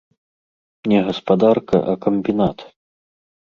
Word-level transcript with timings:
Не 0.93 1.03
гаспадарка, 1.11 1.77
а 1.95 1.97
камбінат! 2.09 2.69